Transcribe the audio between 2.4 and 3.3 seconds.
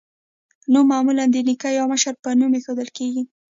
ایښودل کیږي.